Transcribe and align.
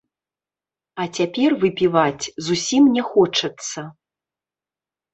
А 1.03 1.07
цяпер 1.19 1.49
выпіваць 1.65 2.29
зусім 2.49 2.91
не 2.99 3.07
хочацца. 3.13 3.89